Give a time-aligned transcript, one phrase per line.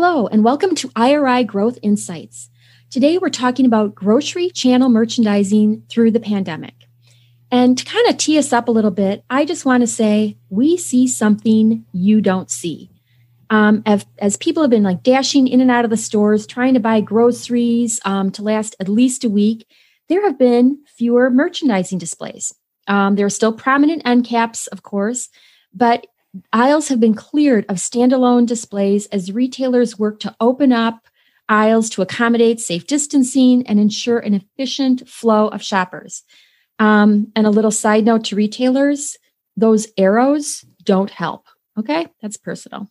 [0.00, 2.50] Hello, and welcome to IRI Growth Insights.
[2.88, 6.86] Today, we're talking about grocery channel merchandising through the pandemic.
[7.50, 10.38] And to kind of tee us up a little bit, I just want to say
[10.50, 12.92] we see something you don't see.
[13.50, 16.74] Um, as, as, people have been like dashing in and out of the stores, trying
[16.74, 19.66] to buy groceries um, to last at least a week,
[20.08, 22.54] there have been fewer merchandising displays.
[22.86, 25.28] Um, there are still prominent end caps, of course,
[25.74, 26.06] but
[26.52, 31.06] aisles have been cleared of standalone displays as retailers work to open up
[31.48, 36.22] aisles to accommodate safe distancing and ensure an efficient flow of shoppers.
[36.78, 39.16] Um, and a little side note to retailers
[39.56, 41.46] those arrows don't help.
[41.76, 42.88] Okay, that's personal.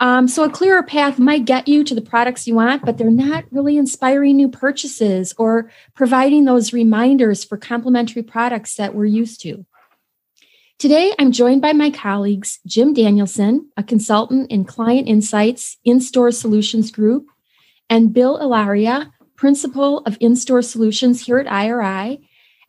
[0.00, 3.10] Um, so, a clearer path might get you to the products you want, but they're
[3.10, 9.40] not really inspiring new purchases or providing those reminders for complementary products that we're used
[9.42, 9.66] to.
[10.78, 16.30] Today, I'm joined by my colleagues Jim Danielson, a consultant in Client Insights In Store
[16.30, 17.26] Solutions Group,
[17.90, 22.20] and Bill Ilaria, Principal of In Store Solutions here at IRI.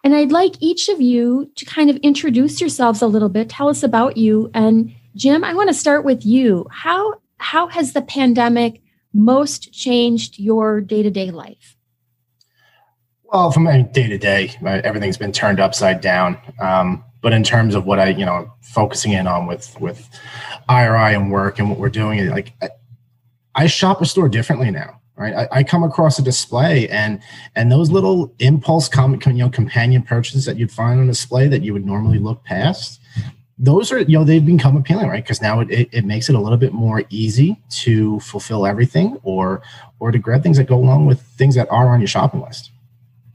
[0.04, 3.70] And I'd like each of you to kind of introduce yourselves a little bit, tell
[3.70, 4.50] us about you.
[4.56, 6.66] And Jim, I want to start with you.
[6.72, 8.82] How, how has the pandemic
[9.14, 11.78] most changed your day to day life?
[13.26, 16.40] Well, from day to day, everything's been turned upside down.
[16.60, 20.08] Um, but in terms of what I, you know, focusing in on with with
[20.70, 22.70] IRI and work and what we're doing, like I,
[23.56, 25.34] I shop a store differently now, right?
[25.34, 27.22] I, I, come across a display and
[27.56, 31.74] and those little impulse you know companion purchases that you'd find on display that you
[31.74, 33.02] would normally look past.
[33.62, 35.22] Those are, you know, they've become appealing, right?
[35.22, 39.20] Because now it, it, it makes it a little bit more easy to fulfill everything
[39.24, 39.62] or
[40.00, 42.72] or to grab things that go along with things that are on your shopping list.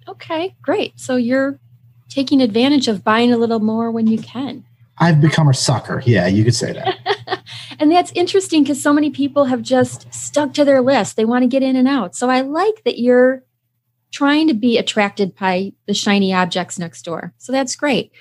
[0.09, 0.99] Okay, great.
[0.99, 1.59] So you're
[2.14, 4.64] taking advantage of buying a little more when you can.
[4.98, 6.00] I've become a sucker.
[6.06, 7.42] Yeah, you could say that.
[7.80, 11.16] and that's interesting because so many people have just stuck to their list.
[11.16, 12.14] They want to get in and out.
[12.14, 13.42] So I like that you're
[14.12, 17.34] trying to be attracted by the shiny objects next door.
[17.38, 18.12] So that's great.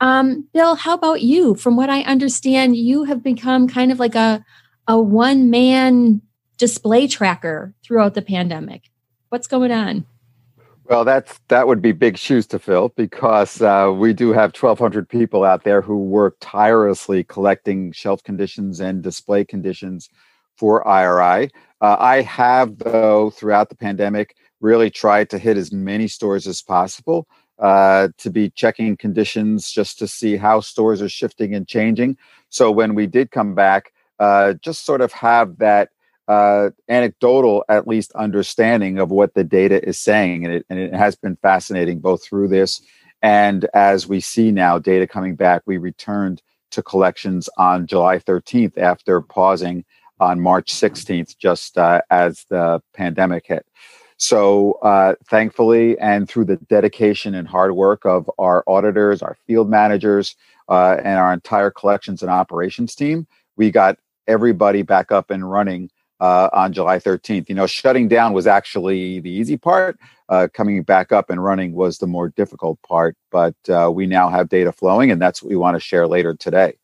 [0.00, 1.54] Um, Bill, how about you?
[1.54, 4.42] From what I understand, you have become kind of like a,
[4.88, 6.22] a one man
[6.56, 8.88] display tracker throughout the pandemic.
[9.28, 10.06] What's going on?
[10.92, 15.08] Well, that's that would be big shoes to fill because uh, we do have 1,200
[15.08, 20.10] people out there who work tirelessly collecting shelf conditions and display conditions
[20.54, 21.48] for IRI.
[21.80, 26.60] Uh, I have, though, throughout the pandemic, really tried to hit as many stores as
[26.60, 27.26] possible
[27.58, 32.18] uh, to be checking conditions just to see how stores are shifting and changing.
[32.50, 35.88] So when we did come back, uh, just sort of have that
[36.28, 40.44] uh, anecdotal, at least, understanding of what the data is saying.
[40.44, 42.80] And it, and it has been fascinating both through this
[43.22, 45.62] and as we see now data coming back.
[45.64, 49.84] We returned to collections on July 13th after pausing
[50.20, 53.66] on March 16th, just uh, as the pandemic hit.
[54.16, 59.68] So, uh, thankfully, and through the dedication and hard work of our auditors, our field
[59.68, 60.36] managers,
[60.68, 65.90] uh, and our entire collections and operations team, we got everybody back up and running
[66.22, 67.48] uh, on July 13th.
[67.48, 69.98] You know, shutting down was actually the easy part.
[70.28, 73.16] Uh, coming back up and running was the more difficult part.
[73.32, 76.34] But uh, we now have data flowing, and that's what we want to share later
[76.34, 76.78] today.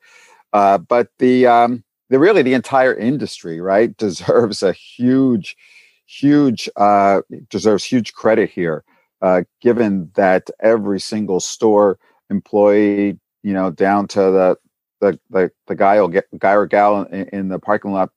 [0.53, 5.57] Uh, but the um, the really the entire industry, right, deserves a huge,
[6.05, 8.83] huge uh, deserves huge credit here,
[9.23, 11.97] uh, given that every single store
[12.29, 14.57] employee, you know, down to the
[15.01, 18.11] the the, the guy or guy or gal in, in the parking lot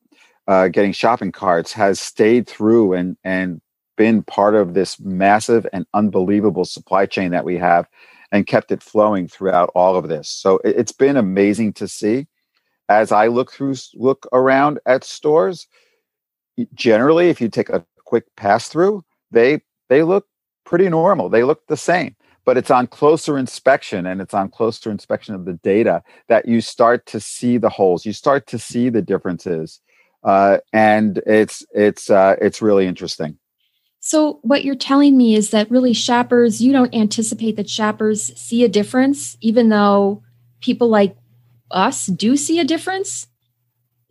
[0.48, 3.60] uh, getting shopping carts has stayed through and and
[3.96, 7.86] been part of this massive and unbelievable supply chain that we have
[8.32, 10.28] and kept it flowing throughout all of this.
[10.28, 12.26] So it, it's been amazing to see.
[12.88, 15.66] As i look through look around at stores
[16.74, 20.26] generally if you take a quick pass through they they look
[20.64, 21.28] pretty normal.
[21.28, 25.44] They look the same but it's on closer inspection and it's on closer inspection of
[25.44, 28.04] the data that you start to see the holes.
[28.04, 29.80] You start to see the differences
[30.24, 33.38] uh, and it's it's uh, it's really interesting.
[34.04, 38.64] So, what you're telling me is that really shoppers, you don't anticipate that shoppers see
[38.64, 40.24] a difference, even though
[40.60, 41.16] people like
[41.70, 43.28] us do see a difference?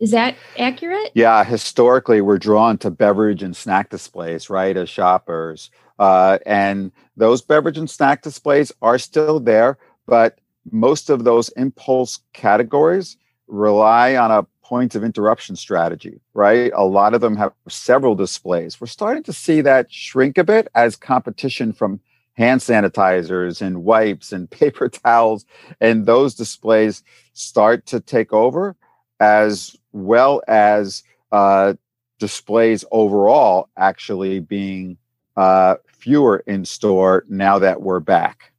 [0.00, 1.12] Is that accurate?
[1.14, 5.70] Yeah, historically, we're drawn to beverage and snack displays, right, as shoppers.
[5.98, 10.38] Uh, and those beverage and snack displays are still there, but
[10.70, 13.16] most of those impulse categories
[13.46, 16.72] rely on a point of interruption strategy, right?
[16.74, 18.80] A lot of them have several displays.
[18.80, 22.00] We're starting to see that shrink a bit as competition from
[22.38, 25.44] hand sanitizers and wipes and paper towels
[25.82, 27.02] and those displays
[27.34, 28.74] start to take over
[29.20, 31.02] as well as
[31.32, 31.74] uh,
[32.18, 34.96] displays overall actually being
[35.36, 38.52] uh, fewer in store now that we're back.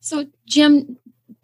[0.00, 0.98] So, Jim,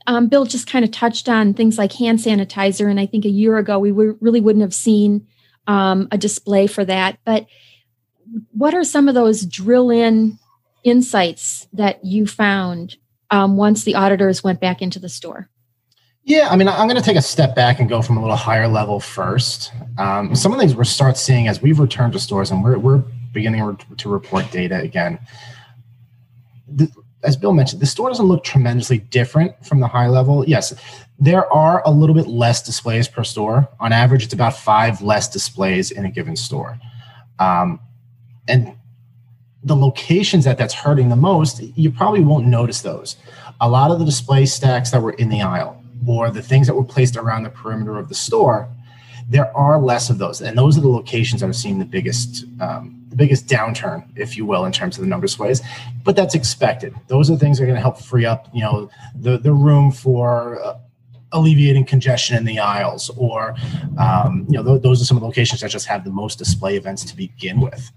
[0.07, 3.31] um, Bill just kind of touched on things like hand sanitizer, and I think a
[3.31, 5.27] year ago we really wouldn't have seen
[5.67, 7.19] um, a display for that.
[7.25, 7.47] But
[8.53, 10.39] what are some of those drill in
[10.85, 12.97] insights that you found
[13.31, 15.49] um, once the auditors went back into the store?
[16.25, 18.37] Yeah, I mean, I'm going to take a step back and go from a little
[18.37, 19.73] higher level first.
[19.97, 22.79] Um, some of the things we're start seeing as we've returned to stores and we're,
[22.79, 25.21] we're beginning to report data again.
[26.67, 26.91] The,
[27.27, 30.47] as Bill mentioned, the store doesn't look tremendously different from the high level.
[30.47, 30.73] Yes,
[31.19, 33.69] there are a little bit less displays per store.
[33.81, 36.79] On average, it's about five less displays in a given store.
[37.39, 37.81] Um,
[38.49, 38.77] and
[39.65, 43.17] the locations that that's hurting the most, you probably won't notice those.
[43.61, 46.75] A lot of the display stacks that were in the aisle or the things that
[46.75, 48.69] were placed around the perimeter of the store,
[49.29, 52.45] there are less of those, and those are the locations that are seeing the biggest
[52.61, 55.63] um, the biggest downturn, if you will, in terms of the number of displays.
[56.05, 56.95] But that's expected.
[57.09, 59.91] Those are things that are going to help free up, you know, the the room
[59.91, 60.63] for.
[60.63, 60.79] Uh,
[61.33, 63.55] alleviating congestion in the aisles or
[63.99, 66.39] um, you know th- those are some of the locations that just have the most
[66.39, 67.91] display events to begin with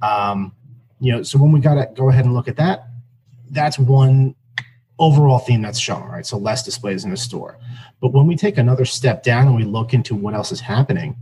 [0.00, 0.50] um,
[0.98, 2.86] you know so when we got to go ahead and look at that
[3.50, 4.34] that's one
[4.98, 6.26] overall theme that's shown, right?
[6.26, 7.58] So less displays in the store.
[8.00, 11.16] But when we take another step down and we look into what else is happening,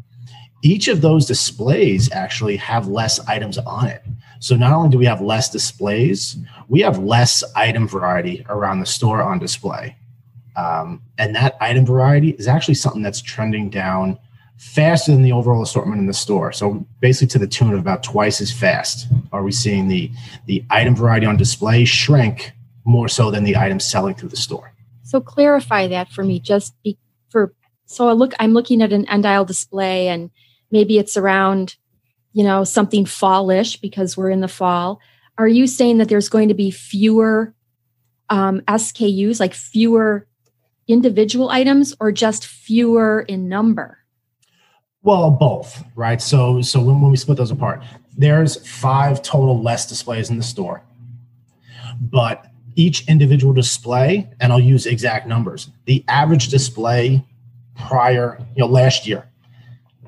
[0.63, 4.03] each of those displays actually have less items on it.
[4.41, 6.37] So not only do we have less displays,
[6.69, 9.97] we have less item variety around the store on display.
[10.57, 14.19] Um, and that item variety is actually something that's trending down
[14.57, 16.53] faster than the overall assortment in the store.
[16.53, 20.11] So basically to the tune of about twice as fast are we seeing the,
[20.47, 22.53] the item variety on display shrink
[22.85, 24.73] more so than the items selling through the store.
[25.03, 26.97] So clarify that for me, just be,
[27.31, 27.55] for
[27.93, 28.33] so I look.
[28.41, 30.31] I'm looking at an end aisle display, and
[30.73, 31.77] maybe it's around,
[32.33, 34.99] you know, something fallish because we're in the fall.
[35.39, 37.55] Are you saying that there's going to be fewer
[38.31, 40.27] um, SKUs, like fewer
[40.89, 43.99] individual items, or just fewer in number?
[45.03, 46.21] Well, both, right?
[46.21, 47.83] So, so when, when we split those apart,
[48.17, 50.83] there's five total less displays in the store,
[52.01, 55.71] but each individual display, and I'll use exact numbers.
[55.85, 57.25] The average display
[57.77, 59.29] prior, you know, last year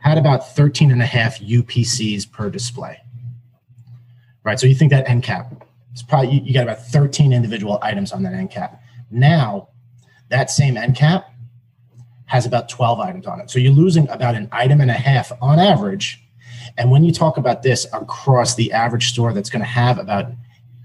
[0.04, 3.00] had about 13 and a half UPCs per display.
[4.42, 4.60] Right.
[4.60, 8.22] So you think that end cap, it's probably, you got about 13 individual items on
[8.24, 8.82] that end cap.
[9.10, 9.68] Now,
[10.28, 11.32] that same end cap
[12.26, 13.50] has about 12 items on it.
[13.50, 16.22] So you're losing about an item and a half on average.
[16.76, 20.26] And when you talk about this across the average store that's going to have about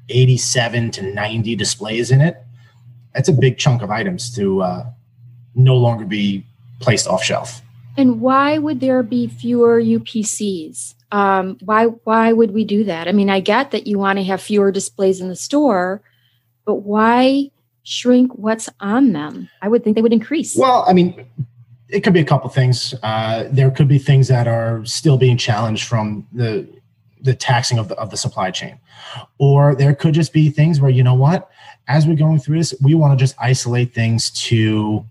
[0.08, 2.38] 87 to 90 displays in it,
[3.14, 4.86] that's a big chunk of items to uh,
[5.56, 6.46] no longer be
[6.80, 7.62] placed off shelf.
[8.00, 10.96] And why would there be fewer UPCs?
[11.12, 13.10] Um, why why would we do that?
[13.10, 16.02] I mean, I get that you want to have fewer displays in the store,
[16.64, 17.52] but why
[17.84, 19.50] shrink what's on them?
[19.62, 20.56] I would think they would increase.
[20.56, 21.26] Well, I mean,
[21.90, 22.94] it could be a couple things.
[23.04, 26.66] Uh, there could be things that are still being challenged from the
[27.22, 28.80] the taxing of the, of the supply chain.
[29.40, 31.50] Or there could just be things where, you know what,
[31.90, 35.06] as we're going through this, we want to just isolate things to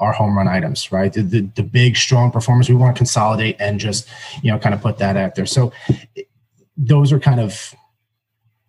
[0.00, 1.12] our home run items, right?
[1.12, 4.08] The, the, the big, strong performers, we want to consolidate and just,
[4.42, 5.46] you know, kind of put that out there.
[5.46, 5.72] So
[6.76, 7.74] those are kind of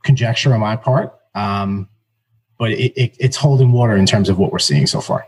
[0.03, 1.13] conjecture on my part.
[1.35, 1.89] Um,
[2.57, 5.25] but it, it, it's holding water in terms of what we're seeing so far.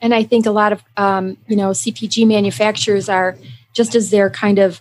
[0.00, 3.36] And I think a lot of, um, you know, CPG manufacturers are
[3.74, 4.80] just as they're kind of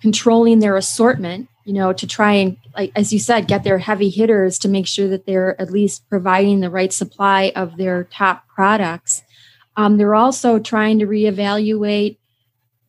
[0.00, 4.10] controlling their assortment you know to try and like as you said get their heavy
[4.10, 8.46] hitters to make sure that they're at least providing the right supply of their top
[8.48, 9.22] products
[9.76, 12.18] um, they're also trying to reevaluate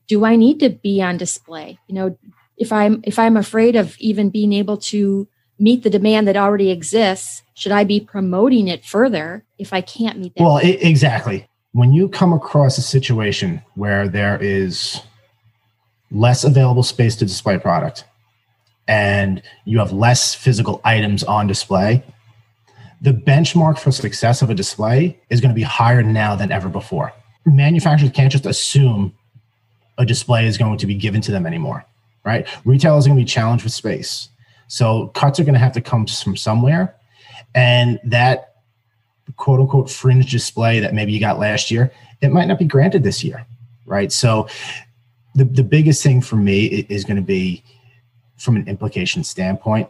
[0.08, 1.80] do i need to be on display?
[1.88, 2.18] You know
[2.58, 5.28] if i'm if i'm afraid of even being able to
[5.60, 10.20] meet the demand that already exists should i be promoting it further if i can't
[10.20, 11.48] meet that well it, exactly.
[11.72, 15.02] When you come across a situation where there is
[16.12, 18.06] less available space to display product
[18.88, 22.04] and you have less physical items on display,
[23.04, 26.70] the benchmark for success of a display is going to be higher now than ever
[26.70, 27.14] before.
[27.46, 29.14] Manufacturers can't just assume
[29.98, 31.86] a display is going to be given to them anymore,
[32.26, 32.48] right?
[32.66, 34.30] Retailers are going to be challenged with space.
[34.68, 36.96] So cuts are going to have to come from somewhere.
[37.54, 38.56] And that
[39.36, 41.92] quote unquote fringe display that maybe you got last year,
[42.22, 43.46] it might not be granted this year,
[43.86, 44.14] right?
[44.14, 44.48] So
[45.36, 47.64] the, the biggest thing for me is going to be
[48.38, 49.90] from an implication standpoint.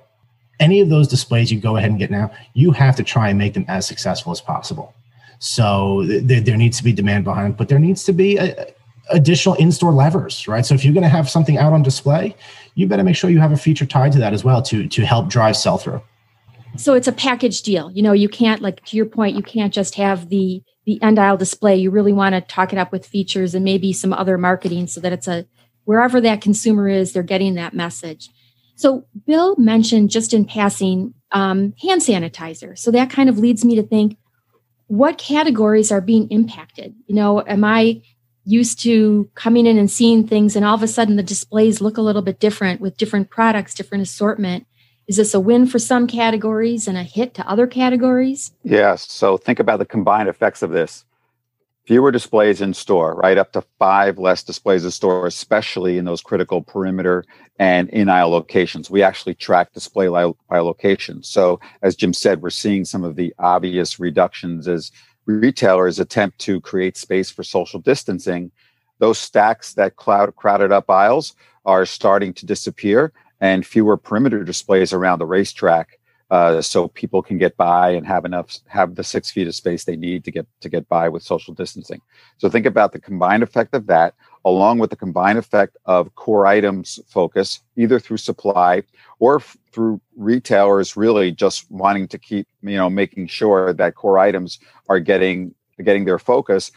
[0.59, 3.37] Any of those displays you go ahead and get now, you have to try and
[3.37, 4.93] make them as successful as possible.
[5.39, 8.67] So th- there needs to be demand behind but there needs to be a,
[9.09, 10.65] additional in-store levers, right?
[10.65, 12.35] So if you're going to have something out on display,
[12.75, 15.05] you better make sure you have a feature tied to that as well to to
[15.05, 16.01] help drive sell-through.
[16.77, 17.91] So it's a package deal.
[17.91, 21.19] You know, you can't like to your point, you can't just have the the end
[21.19, 21.75] aisle display.
[21.75, 24.99] You really want to talk it up with features and maybe some other marketing so
[25.01, 25.45] that it's a
[25.85, 28.29] wherever that consumer is, they're getting that message.
[28.83, 32.77] So Bill mentioned just in passing um, hand sanitizer.
[32.77, 34.17] So that kind of leads me to think
[34.87, 36.93] what categories are being impacted?
[37.07, 38.01] You know, am I
[38.43, 41.95] used to coming in and seeing things and all of a sudden the displays look
[41.95, 44.67] a little bit different with different products different assortment
[45.07, 49.37] is this a win for some categories and a hit to other categories yes so
[49.37, 51.05] think about the combined effects of this
[51.85, 53.37] fewer displays in store right?
[53.37, 57.25] Up to five less displays in store especially in those critical perimeter
[57.59, 58.89] and in aisle locations.
[58.89, 61.23] We actually track display by location.
[61.23, 64.91] So as jim said we're seeing some of the obvious reductions as
[65.25, 68.51] retailers attempt to create space for social distancing,
[68.99, 71.35] those stacks that cloud, crowded up aisles
[71.65, 75.99] are starting to disappear and fewer perimeter displays around the racetrack
[76.33, 79.83] uh, so people can get by and have enough have the six feet of space
[79.83, 82.01] they need to get to get by with social distancing.
[82.39, 86.47] So think about the combined effect of that along with the combined effect of core
[86.47, 88.81] items focus either through supply
[89.19, 94.17] or f- through retailers really just wanting to keep you know making sure that core
[94.17, 94.57] items
[94.89, 96.71] are getting getting their focus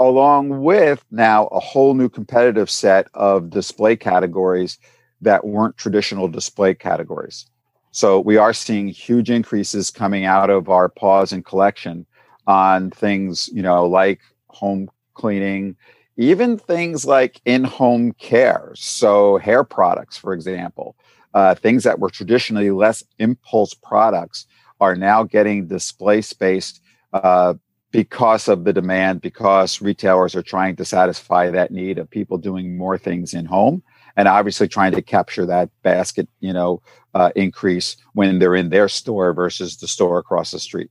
[0.00, 4.78] along with now a whole new competitive set of display categories
[5.20, 7.46] that weren't traditional display categories
[7.92, 12.06] so we are seeing huge increases coming out of our pause and collection
[12.46, 15.76] on things, you know, like home cleaning,
[16.16, 18.72] even things like in-home care.
[18.74, 20.96] So hair products, for example,
[21.34, 24.46] uh, things that were traditionally less impulse products
[24.80, 26.80] are now getting display space
[27.12, 27.54] uh,
[27.90, 32.76] because of the demand, because retailers are trying to satisfy that need of people doing
[32.76, 33.82] more things in home
[34.16, 36.82] and obviously trying to capture that basket, you know,
[37.14, 40.90] uh, increase when they're in their store versus the store across the street.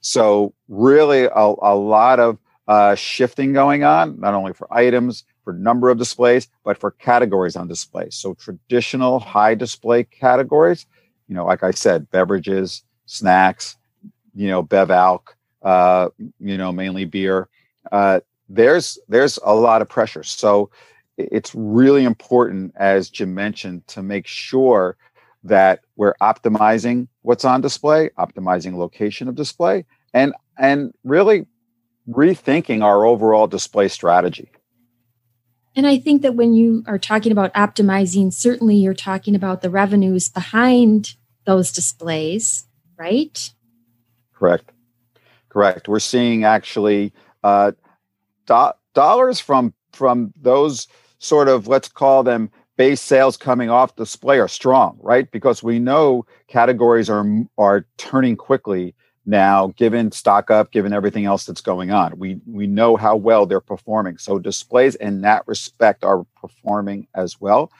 [0.00, 1.30] So really, a,
[1.62, 6.48] a lot of uh, shifting going on, not only for items, for number of displays,
[6.64, 8.08] but for categories on display.
[8.10, 10.86] So traditional high display categories,
[11.26, 13.76] you know, like I said, beverages, snacks,
[14.34, 17.48] you know, bev alc, uh, you know, mainly beer.
[17.90, 20.22] Uh, there's there's a lot of pressure.
[20.22, 20.70] So
[21.18, 24.96] it's really important, as Jim mentioned, to make sure
[25.44, 29.84] that we're optimizing what's on display, optimizing location of display,
[30.14, 31.46] and and really
[32.08, 34.50] rethinking our overall display strategy.
[35.76, 39.70] And I think that when you are talking about optimizing, certainly you're talking about the
[39.70, 43.50] revenues behind those displays, right?
[44.34, 44.72] Correct.
[45.48, 45.88] Correct.
[45.88, 47.12] We're seeing actually
[47.44, 47.72] uh,
[48.46, 54.38] do- dollars from from those sort of let's call them base sales coming off display
[54.38, 55.30] are strong, right?
[55.30, 57.26] Because we know categories are
[57.58, 58.94] are turning quickly
[59.26, 62.18] now, given stock up, given everything else that's going on.
[62.18, 64.18] We we know how well they're performing.
[64.18, 67.70] So displays in that respect are performing as well.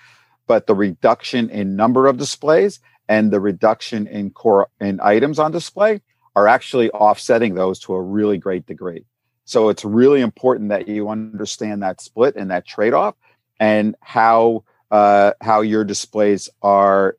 [0.47, 5.53] But the reduction in number of displays and the reduction in core in items on
[5.53, 6.03] display
[6.37, 9.05] are actually offsetting those to a really great degree.
[9.45, 13.15] So it's really important that you understand that split and that trade-off
[13.61, 17.17] and how uh, how your displays are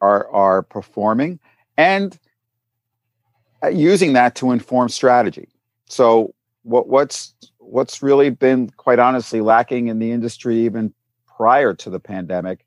[0.00, 1.38] are are performing
[1.76, 2.18] and
[3.62, 5.48] uh, using that to inform strategy.
[5.86, 10.92] So what what's what's really been quite honestly lacking in the industry even
[11.26, 12.64] prior to the pandemic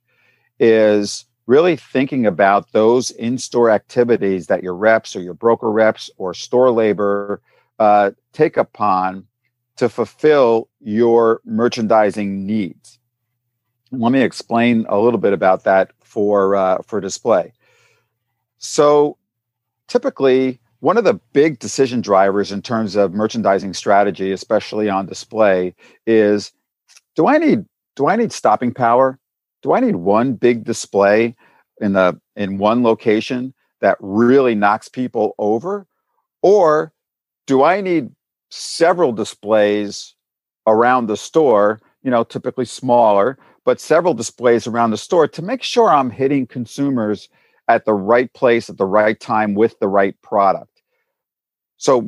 [0.60, 6.34] is really thinking about those in-store activities that your reps or your broker reps or
[6.34, 7.42] store labor
[7.80, 9.28] uh, take upon
[9.76, 13.00] to fulfill your merchandising needs
[13.94, 17.54] let me explain a little bit about that for uh, for display.
[18.58, 19.18] So,
[19.88, 25.76] typically, one of the big decision drivers in terms of merchandising strategy, especially on display,
[26.06, 26.52] is
[27.16, 29.20] do I need do I need stopping power?
[29.62, 31.36] Do I need one big display?
[31.84, 35.86] in the in one location that really knocks people over
[36.42, 36.94] or
[37.48, 38.10] do i need
[38.50, 40.16] several displays
[40.68, 45.64] around the store you know typically smaller but several displays around the store to make
[45.64, 47.30] sure i'm hitting consumers
[47.68, 50.82] at the right place at the right time with the right product
[51.78, 52.08] so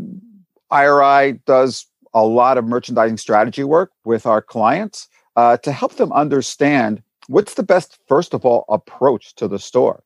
[0.72, 6.12] iri does a lot of merchandising strategy work with our clients uh, to help them
[6.14, 10.04] understand what's the best, first of all, approach to the store.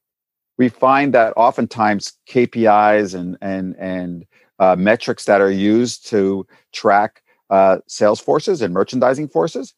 [0.58, 4.26] We find that oftentimes KPIs and and and
[4.58, 9.74] uh, metrics that are used to track uh, sales forces and merchandising forces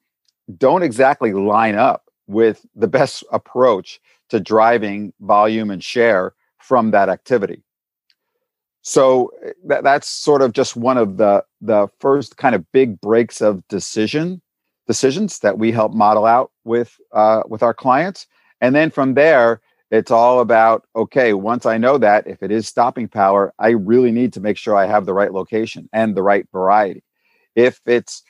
[0.58, 7.10] don't exactly line up with the best approach to driving volume and share from that
[7.10, 7.64] activity.
[8.82, 9.32] So
[9.66, 13.68] that, that's sort of just one of the the first kind of big breaks of
[13.68, 14.42] decision
[14.88, 18.28] decisions that we help model out with uh, with our clients
[18.60, 22.68] and then from there it's all about okay once i know that if it is
[22.68, 26.24] stopping power i really need to make sure i have the right location and the
[26.24, 27.04] right variety
[27.56, 28.24] if it's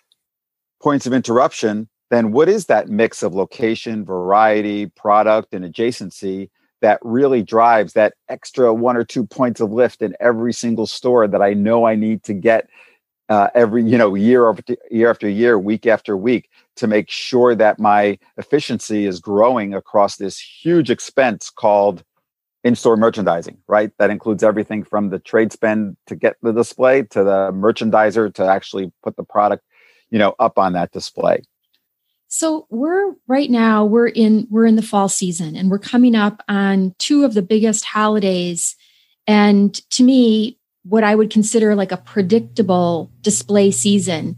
[0.82, 6.50] points of interruption then what is that mix of location variety product and adjacency
[6.82, 11.28] that really drives that extra one or two points of lift in every single store
[11.28, 12.70] that i know i need to get
[13.32, 17.56] uh, every you know year after year after year, week after week, to make sure
[17.56, 22.04] that my efficiency is growing across this huge expense called
[22.66, 23.58] in-store merchandising.
[23.70, 28.34] Right, that includes everything from the trade spend to get the display to the merchandiser
[28.34, 29.64] to actually put the product,
[30.10, 31.42] you know, up on that display.
[32.34, 36.42] So we're right now we're in we're in the fall season and we're coming up
[36.48, 38.78] on two of the biggest holidays
[39.28, 44.38] and to me what I would consider like a predictable display season.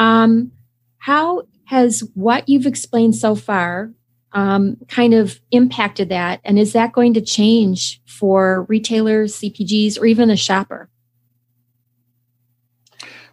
[0.00, 0.50] Um,
[0.98, 3.92] how has what you've explained so far
[4.32, 6.40] um, kind of impacted that?
[6.44, 10.90] And is that going to change for retailers, CPGs, or even the shopper?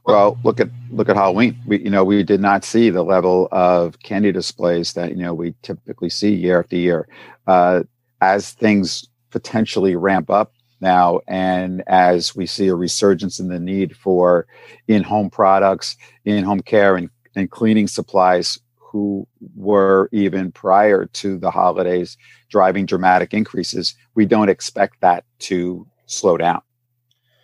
[0.06, 1.58] Well, look at look at Halloween.
[1.66, 5.34] We you know we did not see the level of candy displays that you know
[5.34, 7.08] we typically see year after year.
[7.48, 7.84] Uh,
[8.22, 11.20] as things potentially ramp up now.
[11.28, 14.48] And as we see a resurgence in the need for
[14.88, 21.38] in home products, in home care, and, and cleaning supplies, who were even prior to
[21.38, 22.18] the holidays
[22.50, 26.62] driving dramatic increases, we don't expect that to slow down.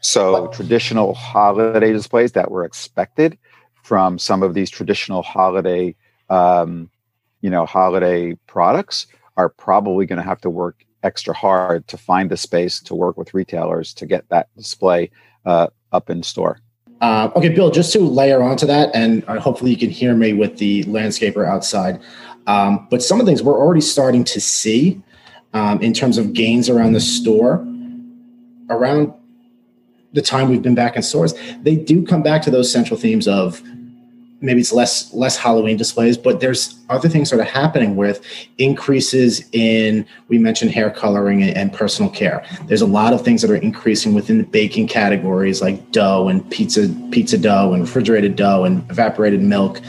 [0.02, 3.38] So, traditional holiday displays that were expected
[3.84, 5.96] from some of these traditional holiday,
[6.30, 6.90] um,
[7.42, 12.30] you know, holiday products are probably going to have to work extra hard to find
[12.30, 15.10] the space to work with retailers to get that display
[15.46, 16.60] uh, up in store.
[17.00, 20.34] Uh, okay, Bill, just to layer onto that, and uh, hopefully you can hear me
[20.34, 22.00] with the landscaper outside.
[22.48, 25.02] Um, but some of the things we're already starting to see
[25.54, 27.66] um, in terms of gains around the store,
[28.70, 29.14] around
[30.14, 33.28] the time we've been back in stores, they do come back to those central themes
[33.28, 33.62] of
[34.42, 38.26] maybe it's less less Halloween displays, but there's other things sort of happening with
[38.58, 42.44] increases in we mentioned hair coloring and, and, personal care.
[42.66, 46.50] There's a lot of things that are increasing within the baking categories like dough and
[46.50, 49.80] pizza pizza dough and refrigerated dough and evaporated milk.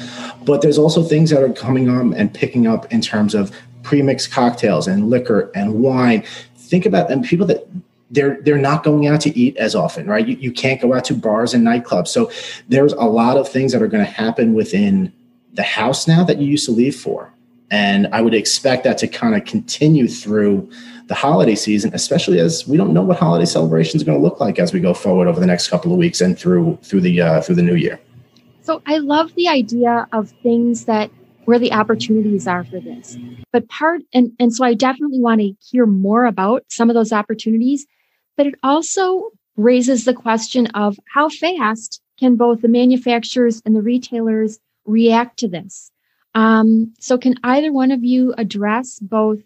[0.45, 3.51] But there's also things that are coming on and picking up in terms of
[3.83, 6.25] pre-mixed cocktails and liquor and wine.
[6.57, 7.67] Think about and people that
[8.13, 10.29] they're they're not going out to eat as often, right?
[10.29, 12.09] You, you can't go out to bars and nightclubs.
[12.09, 12.31] So
[12.69, 15.13] there's a lot of things that are going to happen within
[15.55, 17.33] the house now that you used to leave for.
[17.71, 20.71] And I would expect that to kind of continue through
[21.07, 24.41] the holiday season, especially as we don't know what holiday celebrations are going to look
[24.41, 27.21] like as we go forward over the next couple of weeks and through through the
[27.21, 27.99] uh, through the new year.
[28.61, 31.11] So I love the idea of things that
[31.47, 33.17] where the opportunities are for this.
[33.53, 37.11] But part and and so I definitely want to hear more about some of those
[37.11, 37.87] opportunities
[38.37, 43.83] but it also raises the question of how fast can both the manufacturers and the
[43.83, 45.91] retailers react to this?
[46.35, 49.41] Um, so, can either one of you address both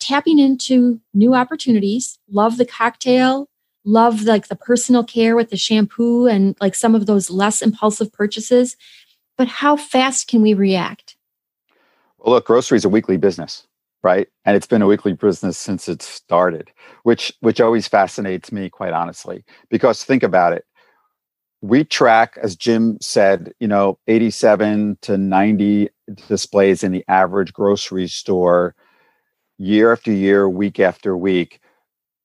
[0.00, 2.18] tapping into new opportunities?
[2.28, 3.48] Love the cocktail,
[3.84, 8.12] love like the personal care with the shampoo and like some of those less impulsive
[8.12, 8.76] purchases.
[9.38, 11.16] But how fast can we react?
[12.18, 13.66] Well, look, grocery is a weekly business
[14.02, 14.28] right?
[14.44, 16.70] And it's been a weekly business since it started
[17.02, 20.64] which which always fascinates me quite honestly because think about it.
[21.62, 25.90] We track as jim said you know 87 to 90
[26.28, 28.74] displays in the average grocery store
[29.58, 31.60] year after year week after week.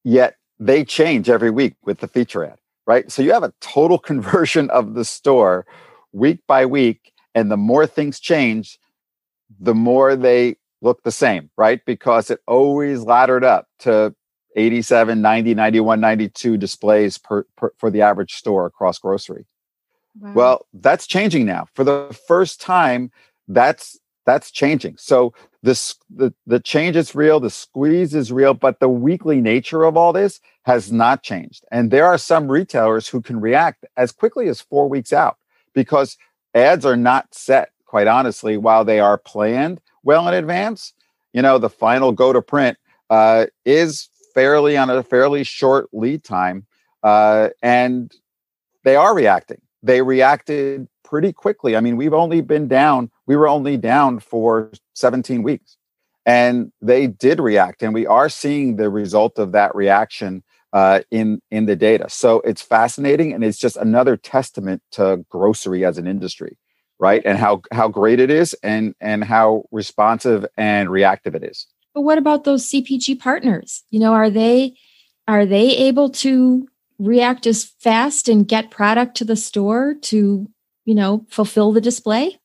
[0.03, 3.11] Yet they change every week with the feature ad right?
[3.11, 5.65] So you have a total conversion of the store
[6.11, 8.79] week by week and the more things change
[9.59, 11.81] the more they look the same, right?
[11.85, 14.15] Because it always laddered up to
[14.55, 19.45] 87, 90, 91, 92 displays per, per for the average store across grocery.
[20.19, 20.33] Wow.
[20.33, 21.67] Well, that's changing now.
[21.73, 23.11] For the first time,
[23.47, 24.95] that's that's changing.
[24.97, 29.83] So this the, the change is real, the squeeze is real, but the weekly nature
[29.83, 31.65] of all this has not changed.
[31.71, 35.38] And there are some retailers who can react as quickly as four weeks out
[35.73, 36.17] because
[36.53, 40.93] ads are not set, quite honestly, while they are planned well in advance.
[41.33, 42.77] You know, the final go to print
[43.09, 46.65] uh, is fairly on a fairly short lead time.
[47.03, 48.13] Uh, and
[48.83, 49.61] they are reacting.
[49.83, 51.75] They reacted pretty quickly.
[51.75, 55.77] I mean, we've only been down, we were only down for 17 weeks.
[56.25, 61.39] And they did react, and we are seeing the result of that reaction uh, in
[61.51, 62.09] in the data.
[62.09, 66.57] So it's fascinating, and it's just another testament to grocery as an industry,
[66.99, 67.21] right?
[67.25, 71.67] And how how great it is, and and how responsive and reactive it is.
[71.93, 73.84] But what about those CPG partners?
[73.89, 74.75] You know, are they
[75.27, 76.67] are they able to
[76.99, 80.49] react as fast and get product to the store to,
[80.86, 82.39] you know, fulfill the display?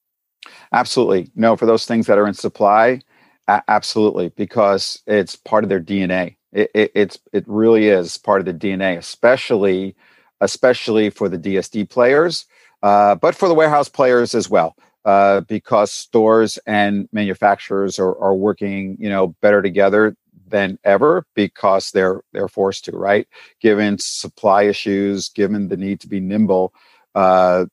[0.73, 1.31] Absolutely.
[1.35, 3.01] No, for those things that are in supply,
[3.49, 6.37] a- absolutely, because it's part of their DNA.
[6.53, 9.97] It, it, it's it really is part of the DNA, especially
[10.41, 12.47] especially for the DSD players,
[12.83, 18.35] uh, but for the warehouse players as well uh, because stores and manufacturers are, are
[18.35, 20.17] working, you know, better together
[20.47, 23.27] than ever because they're they're forced to, right?
[23.61, 26.75] Given supply issues, given the need to be nimble,
[27.15, 27.67] uh,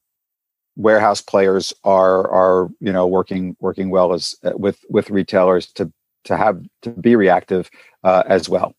[0.75, 5.91] warehouse players are are you know working working well as uh, with with retailers to
[6.25, 7.69] to have to be reactive
[8.03, 8.75] uh, as well.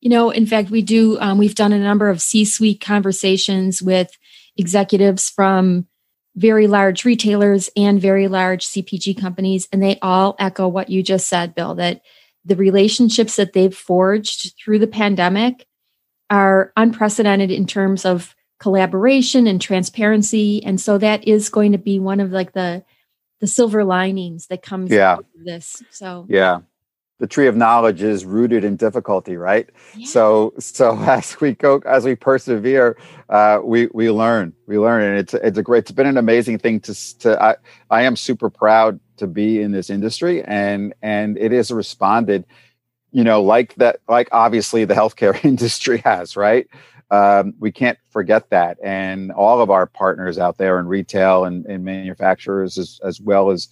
[0.00, 1.18] You know, in fact, we do.
[1.20, 4.10] Um, we've done a number of C-suite conversations with
[4.56, 5.86] executives from
[6.34, 9.68] very large retailers and very large CPG companies.
[9.72, 12.00] And they all echo what you just said, Bill, that
[12.44, 15.66] the relationships that they've forged through the pandemic
[16.30, 20.64] are unprecedented in terms of collaboration and transparency.
[20.64, 22.84] And so that is going to be one of like the
[23.40, 25.16] the silver linings that comes yeah.
[25.44, 25.82] this.
[25.90, 26.60] So yeah
[27.22, 29.70] the tree of knowledge is rooted in difficulty right?
[29.96, 30.08] Yeah.
[30.08, 35.04] so so as we go as we persevere uh, we we learn we learn.
[35.04, 37.54] And it's it's a great it's been an amazing thing to to I,
[37.90, 42.44] I am super proud to be in this industry and and it has responded
[43.12, 46.66] you know like that like obviously the healthcare industry has right?
[47.12, 48.78] Um, we can't forget that.
[48.82, 53.50] And all of our partners out there in retail and, and manufacturers as, as well
[53.50, 53.68] as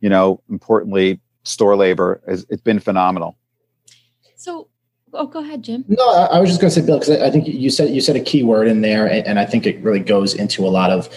[0.00, 2.20] you know importantly store labor.
[2.26, 3.36] It's, it's been phenomenal.
[4.36, 4.68] So,
[5.12, 5.84] oh, go ahead, Jim.
[5.88, 7.90] No, I, I was just going to say, Bill, because I, I, think you said
[7.90, 10.66] you said a key word in there, and, and I think it really goes into
[10.66, 11.08] a lot of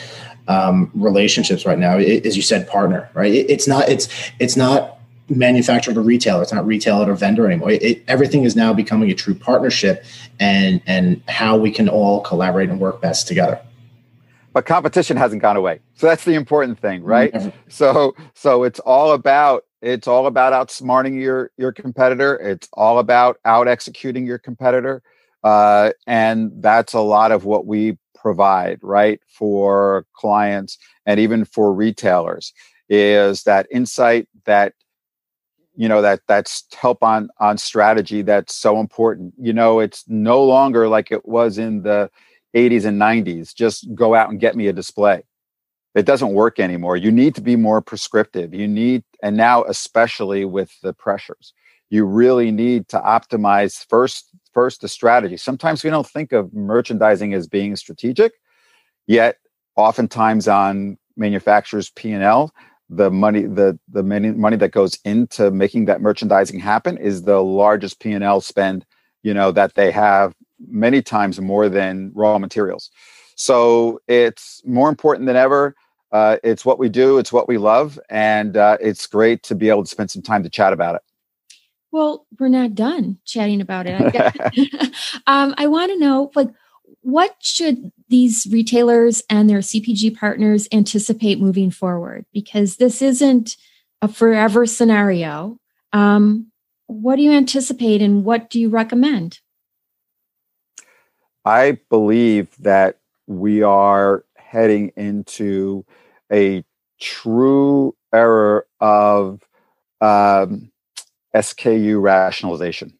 [0.47, 1.97] um, relationships right now.
[1.97, 3.33] It, as you said, partner, right?
[3.33, 4.07] It, it's not it's
[4.39, 6.41] it's not manufacturer to retailer.
[6.41, 7.71] It's not retailer to vendor anymore.
[7.71, 10.05] It, everything is now becoming a true partnership,
[10.39, 13.59] and and how we can all collaborate and work best together
[14.53, 19.11] but competition hasn't gone away so that's the important thing right so so it's all
[19.11, 22.35] about it's all about outsmarting your your competitor.
[22.35, 25.01] It's all about out executing your competitor,
[25.43, 31.73] uh, and that's a lot of what we provide, right, for clients and even for
[31.73, 32.53] retailers.
[32.89, 34.73] Is that insight that
[35.75, 39.33] you know that that's help on on strategy that's so important.
[39.39, 42.09] You know, it's no longer like it was in the
[42.55, 43.53] 80s and 90s.
[43.53, 45.23] Just go out and get me a display
[45.97, 46.95] it doesn't work anymore.
[46.95, 48.53] You need to be more prescriptive.
[48.53, 51.53] You need, and now especially with the pressures,
[51.89, 55.37] you really need to optimize first first the strategy.
[55.37, 58.33] Sometimes we don't think of merchandising as being strategic,
[59.05, 59.37] yet
[59.75, 62.51] oftentimes on manufacturers P and L,
[62.89, 67.41] the money the the money, money that goes into making that merchandising happen is the
[67.43, 68.85] largest P and L spend
[69.23, 70.33] you know that they have
[70.67, 72.89] many times more than raw materials.
[73.35, 75.75] So it's more important than ever
[76.11, 79.69] uh, it's what we do, it's what we love, and uh, it's great to be
[79.69, 81.01] able to spend some time to chat about it.
[81.91, 83.99] Well, we're not done chatting about it.
[85.27, 86.49] um, I want to know, like,
[87.01, 92.25] what should these retailers and their CPG partners anticipate moving forward?
[92.33, 93.57] Because this isn't
[94.01, 95.57] a forever scenario.
[95.93, 96.51] Um,
[96.87, 99.39] what do you anticipate, and what do you recommend?
[101.43, 105.85] I believe that we are heading into
[106.31, 106.63] a
[106.99, 109.41] true era of
[110.01, 110.71] um,
[111.35, 112.93] SKU rationalization.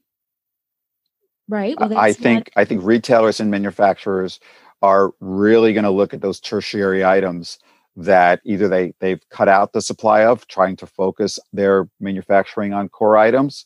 [1.48, 1.80] Right.
[1.80, 4.40] Well, I think not- I think retailers and manufacturers
[4.82, 7.58] are really going to look at those tertiary items
[7.96, 12.90] that either they they've cut out the supply of, trying to focus their manufacturing on
[12.90, 13.66] core items,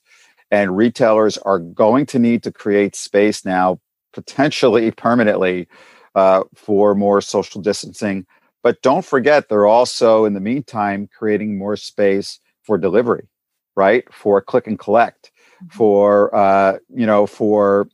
[0.52, 3.80] and retailers are going to need to create space now,
[4.14, 5.68] potentially permanently,
[6.16, 8.26] uh, for more social distancing.
[8.64, 13.28] But don't forget, they're also in the meantime creating more space for delivery,
[13.76, 14.04] right?
[14.14, 15.32] For click and collect,
[15.64, 15.78] mm-hmm.
[15.78, 17.88] for uh, you know, for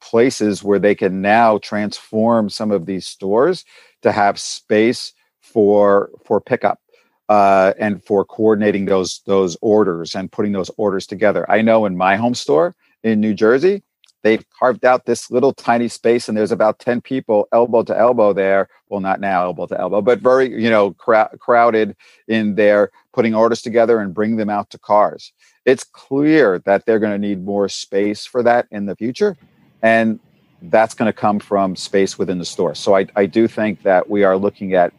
[0.00, 3.64] places where they can now transform some of these stores
[4.02, 6.80] to have space for for pickup
[7.28, 11.48] uh, and for coordinating those those orders and putting those orders together.
[11.50, 13.82] I know in my home store in New Jersey,
[14.22, 18.32] they've carved out this little tiny space, and there's about ten people elbow to elbow
[18.32, 18.68] there.
[18.88, 21.96] Well, not now elbow to elbow, but very you know crowd, crowded
[22.28, 25.32] in there, putting orders together and bring them out to cars.
[25.64, 29.36] It's clear that they're going to need more space for that in the future,
[29.82, 30.18] and
[30.62, 32.74] that's going to come from space within the store.
[32.74, 34.92] So I, I do think that we are looking at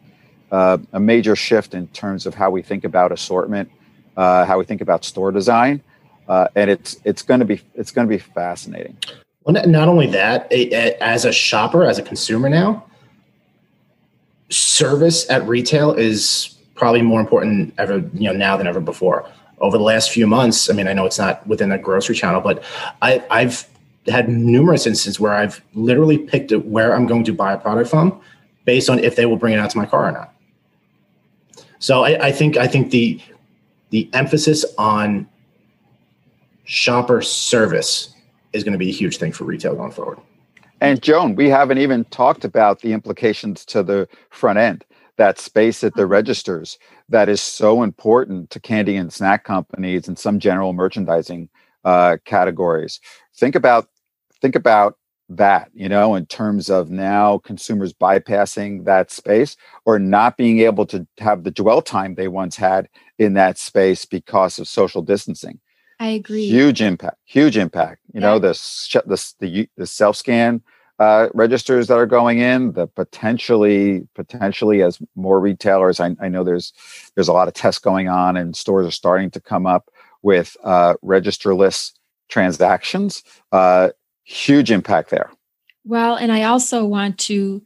[0.52, 3.70] uh, a major shift in terms of how we think about assortment,
[4.16, 5.82] uh, how we think about store design,
[6.28, 8.96] uh, and it's it's going to be it's going to be fascinating.
[9.44, 12.84] Well, not only that, as a shopper, as a consumer now,
[14.48, 19.28] service at retail is probably more important ever you know now than ever before.
[19.58, 22.40] Over the last few months, I mean, I know it's not within the grocery channel,
[22.40, 22.62] but
[23.02, 23.66] I, I've
[24.06, 28.20] had numerous instances where I've literally picked where I'm going to buy a product from
[28.64, 30.34] based on if they will bring it out to my car or not.
[31.78, 33.20] So I, I think I think the
[33.90, 35.28] the emphasis on
[36.64, 38.14] shopper service
[38.52, 40.18] is going to be a huge thing for retail going forward.
[40.80, 44.84] And Joan, we haven't even talked about the implications to the front end.
[45.16, 50.18] That space at the registers that is so important to candy and snack companies and
[50.18, 51.48] some general merchandising
[51.84, 53.00] uh, categories.
[53.36, 53.88] Think about
[54.40, 54.98] think about
[55.28, 60.84] that, you know, in terms of now consumers bypassing that space or not being able
[60.86, 65.60] to have the dwell time they once had in that space because of social distancing.
[66.00, 66.46] I agree.
[66.46, 67.18] Huge impact.
[67.24, 68.00] Huge impact.
[68.12, 68.26] You yeah.
[68.26, 68.52] know, the
[69.06, 70.62] the the, the self scan
[70.98, 76.00] uh, registers that are going in, the potentially potentially as more retailers.
[76.00, 76.72] I, I, know there's
[77.14, 79.90] there's a lot of tests going on, and stores are starting to come up
[80.22, 81.92] with uh, registerless
[82.28, 83.22] transactions.
[83.50, 83.90] Uh,
[84.22, 85.30] huge impact there.
[85.84, 87.62] Well, and I also want to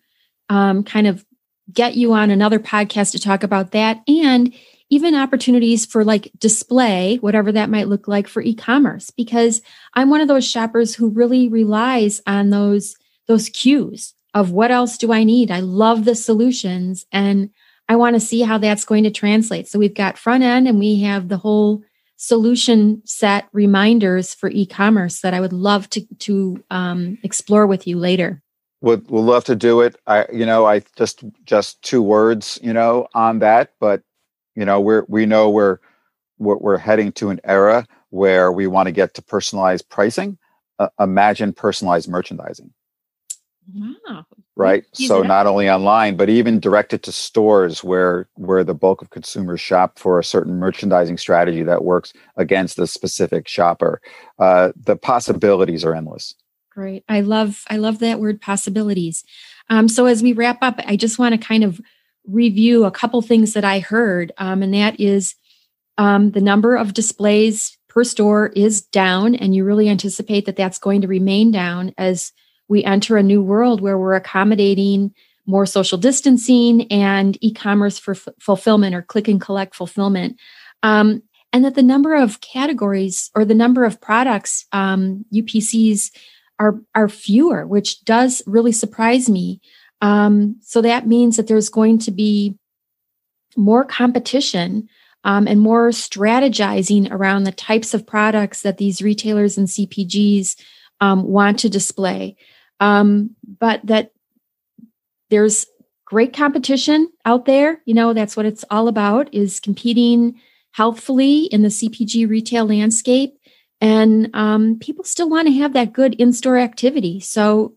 [0.48, 1.24] um, kind of
[1.72, 4.52] get you on another podcast to talk about that and
[4.90, 9.60] even opportunities for like display, whatever that might look like for e-commerce, because
[9.94, 12.96] I'm one of those shoppers who really relies on those
[13.26, 15.50] those cues of what else do I need?
[15.50, 17.50] I love the solutions and
[17.88, 19.68] I want to see how that's going to translate.
[19.68, 21.82] So we've got front end and we have the whole
[22.16, 27.96] solution set reminders for e-commerce that I would love to to um, explore with you
[27.96, 28.42] later.
[28.80, 29.96] Would would love to do it.
[30.06, 34.02] I you know I just just two words you know on that, but
[34.58, 35.78] you know we're we know we're
[36.38, 40.36] we're, we're heading to an era where we want to get to personalized pricing.
[40.80, 42.72] Uh, imagine personalized merchandising.
[43.72, 44.26] Wow.
[44.56, 44.84] Right.
[44.92, 49.60] So not only online, but even directed to stores where where the bulk of consumers
[49.60, 54.00] shop for a certain merchandising strategy that works against a specific shopper.
[54.40, 56.34] Uh, the possibilities are endless.
[56.72, 57.04] Great.
[57.08, 59.22] I love I love that word possibilities.
[59.70, 61.80] Um, so as we wrap up, I just want to kind of
[62.28, 65.34] review a couple things that I heard, um, and that is
[65.96, 70.78] um, the number of displays per store is down, and you really anticipate that that's
[70.78, 72.32] going to remain down as
[72.68, 75.12] we enter a new world where we're accommodating
[75.46, 80.38] more social distancing and e-commerce for f- fulfillment or click and collect fulfillment.
[80.82, 86.10] Um, and that the number of categories or the number of products um, upcs
[86.60, 89.60] are are fewer which does really surprise me
[90.00, 92.56] um, so that means that there's going to be
[93.56, 94.88] more competition
[95.24, 100.56] um, and more strategizing around the types of products that these retailers and cpgs
[101.00, 102.36] um, want to display
[102.80, 104.12] um, but that
[105.30, 105.66] there's
[106.08, 107.82] great competition out there.
[107.84, 110.40] You know, that's what it's all about is competing
[110.72, 113.38] healthfully in the CPG retail landscape.
[113.80, 117.20] And um, people still want to have that good in store activity.
[117.20, 117.74] So,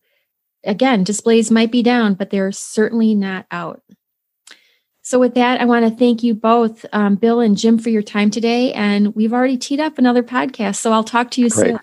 [0.63, 3.81] again, displays might be down, but they're certainly not out.
[5.03, 8.03] So, with that, I want to thank you both, um, Bill and Jim, for your
[8.03, 8.71] time today.
[8.73, 10.75] And we've already teed up another podcast.
[10.75, 11.67] So, I'll talk to you Great.
[11.67, 11.79] soon.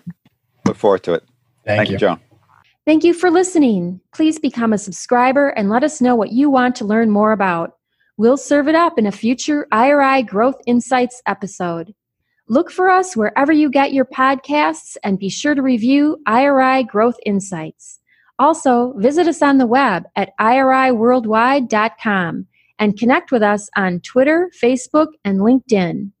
[0.65, 1.23] Look forward to it.
[1.65, 2.19] Thank, thank you, Joan.
[2.85, 4.01] Thank you for listening.
[4.15, 7.73] Please become a subscriber and let us know what you want to learn more about.
[8.17, 11.93] We'll serve it up in a future IRI Growth Insights episode.
[12.47, 17.17] Look for us wherever you get your podcasts and be sure to review IRI Growth
[17.25, 17.98] Insights.
[18.39, 22.47] Also, visit us on the web at iriworldwide.com
[22.79, 26.11] and connect with us on Twitter, Facebook, and LinkedIn.